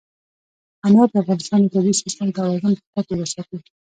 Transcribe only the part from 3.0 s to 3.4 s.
توګه